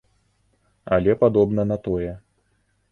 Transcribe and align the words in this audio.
Але 0.97 1.11
падобна 1.21 1.61
на 1.75 1.81
тое. 1.89 2.13